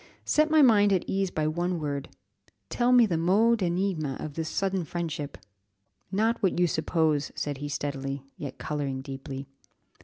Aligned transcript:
set 0.25 0.49
my 0.49 0.63
mind 0.63 0.91
at 0.91 1.03
ease 1.05 1.29
by 1.29 1.45
one 1.45 1.79
word, 1.79 2.09
tell 2.69 2.91
me 2.91 3.05
the 3.05 3.19
mot 3.19 3.59
d'énigme 3.59 4.19
of 4.19 4.33
this 4.33 4.49
sudden 4.49 4.83
friendship." 4.83 5.37
"Not 6.11 6.41
what 6.41 6.57
you 6.59 6.65
suppose," 6.65 7.31
said 7.35 7.59
he 7.59 7.69
steadily, 7.69 8.23
yet 8.35 8.57
colouring 8.57 9.03
deeply. 9.03 9.45